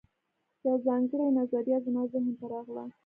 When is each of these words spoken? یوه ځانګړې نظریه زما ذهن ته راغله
یوه 0.63 0.75
ځانګړې 0.87 1.27
نظریه 1.39 1.77
زما 1.85 2.01
ذهن 2.11 2.33
ته 2.39 2.45
راغله 2.53 2.85